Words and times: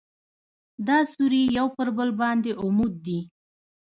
دا 0.87 0.97
سوري 1.13 1.41
یو 1.57 1.67
پر 1.75 1.87
بل 1.97 2.09
باندې 2.21 2.51
عمود 2.61 2.93
دي. 3.05 3.19